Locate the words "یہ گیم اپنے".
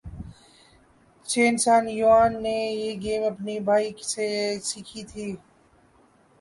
2.81-3.53